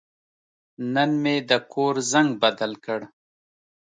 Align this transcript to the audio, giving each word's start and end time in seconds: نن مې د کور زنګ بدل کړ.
نن 0.93 1.09
مې 1.21 1.35
د 1.49 1.51
کور 1.73 1.95
زنګ 2.11 2.29
بدل 2.43 2.71
کړ. 2.85 2.99